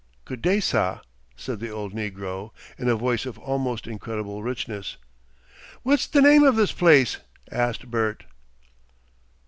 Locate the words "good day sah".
0.25-1.01